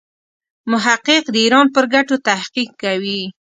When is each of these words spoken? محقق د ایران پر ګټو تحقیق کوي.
محقق 0.71 1.23
د 1.31 1.35
ایران 1.43 1.67
پر 1.75 1.85
ګټو 1.93 2.15
تحقیق 2.27 2.69
کوي. 2.81 3.21